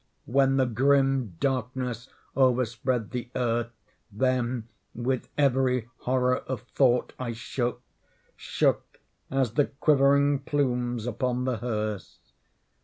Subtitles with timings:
[0.25, 3.69] When the grim Darkness overspread the Earth,
[4.11, 7.83] then, with every horror of thought, I shook—shook
[9.29, 12.17] as the quivering plumes upon the hearse.